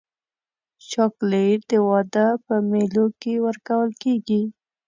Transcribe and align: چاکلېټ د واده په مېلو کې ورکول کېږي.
چاکلېټ 0.91 1.59
د 1.71 1.73
واده 1.89 2.27
په 2.45 2.53
مېلو 2.71 3.05
کې 3.21 3.33
ورکول 3.45 3.89
کېږي. 4.01 4.43